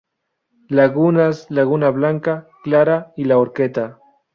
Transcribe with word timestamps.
Lagunas: 0.69 1.45
Laguna 1.51 1.91
Blanca, 1.91 2.47
Clara 2.63 3.13
y 3.15 3.25
la 3.25 3.37
Horqueta. 3.37 3.99